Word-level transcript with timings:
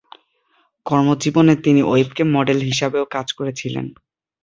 কর্মজীবনে 0.85 1.53
তিনি 1.65 1.81
webcam 1.83 2.29
model 2.37 2.59
হিসাবেও 2.69 3.05
কাজ 3.15 3.27
করেছিলেন। 3.37 3.85